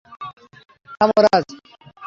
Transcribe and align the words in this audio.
থামো, 0.97 1.17
রাজ। 1.25 1.45